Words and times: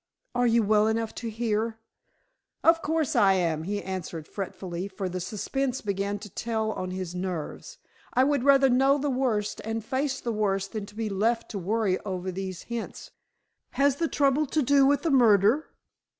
"Are 0.33 0.47
you 0.47 0.63
well 0.63 0.87
enough 0.87 1.13
to 1.21 1.29
hear?" 1.29 1.77
"Of 2.63 2.81
course 2.81 3.15
I 3.15 3.33
am," 3.33 3.65
he 3.65 3.83
answered 3.83 4.27
fretfully, 4.27 4.87
for 4.87 5.07
the 5.07 5.19
suspense 5.19 5.79
began 5.81 6.17
to 6.17 6.29
tell 6.31 6.71
on 6.71 6.89
his 6.89 7.13
nerves. 7.13 7.77
"I 8.11 8.23
would 8.23 8.43
rather 8.43 8.67
know 8.67 8.97
the 8.97 9.11
worst 9.11 9.61
and 9.63 9.85
face 9.85 10.19
the 10.19 10.31
worst 10.33 10.71
than 10.71 10.85
be 10.85 11.07
left 11.07 11.51
to 11.51 11.59
worry 11.59 11.99
over 11.99 12.31
these 12.31 12.63
hints. 12.63 13.11
Has 13.73 13.97
the 13.97 14.07
trouble 14.07 14.47
to 14.47 14.63
do 14.63 14.87
with 14.87 15.03
the 15.03 15.11
murder?" 15.11 15.69